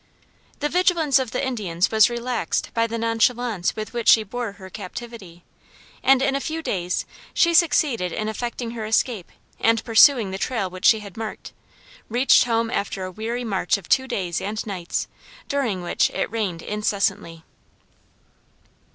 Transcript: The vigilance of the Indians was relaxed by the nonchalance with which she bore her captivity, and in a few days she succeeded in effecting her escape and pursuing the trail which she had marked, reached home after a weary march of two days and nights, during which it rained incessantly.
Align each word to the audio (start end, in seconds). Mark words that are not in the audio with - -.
The 0.61 0.67
vigilance 0.67 1.19
of 1.19 1.29
the 1.29 1.45
Indians 1.45 1.91
was 1.91 2.09
relaxed 2.09 2.71
by 2.73 2.87
the 2.87 2.97
nonchalance 2.97 3.75
with 3.75 3.93
which 3.93 4.09
she 4.09 4.23
bore 4.23 4.53
her 4.53 4.67
captivity, 4.67 5.43
and 6.01 6.23
in 6.23 6.35
a 6.35 6.39
few 6.41 6.63
days 6.63 7.05
she 7.35 7.53
succeeded 7.53 8.11
in 8.11 8.27
effecting 8.27 8.71
her 8.71 8.83
escape 8.87 9.31
and 9.59 9.83
pursuing 9.85 10.31
the 10.31 10.39
trail 10.39 10.71
which 10.71 10.85
she 10.87 11.01
had 11.01 11.17
marked, 11.17 11.53
reached 12.09 12.45
home 12.45 12.71
after 12.71 13.03
a 13.05 13.11
weary 13.11 13.43
march 13.43 13.77
of 13.77 13.87
two 13.87 14.07
days 14.07 14.41
and 14.41 14.65
nights, 14.65 15.07
during 15.47 15.83
which 15.83 16.09
it 16.09 16.31
rained 16.31 16.63
incessantly. 16.63 17.43